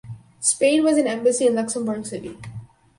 Spain 0.39 0.83
has 0.87 0.97
an 0.97 1.05
embassy 1.05 1.45
in 1.45 1.53
Luxembourg 1.53 2.07
City. 2.07 2.35